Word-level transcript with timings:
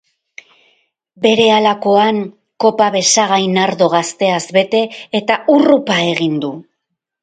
Berehalakoan, 1.25 2.23
kopa 2.65 2.89
Besagain 2.97 3.63
ardo 3.69 3.93
gazteaz 3.97 4.43
bete, 4.61 4.85
eta 5.23 5.41
hurrupa 5.49 6.05
egin 6.13 6.47
du. 6.47 6.57